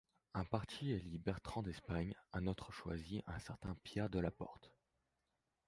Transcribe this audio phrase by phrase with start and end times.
[0.33, 4.71] Un parti élit Bertrand d'Espagne, un autre choisit un certain Pierre de La Porte.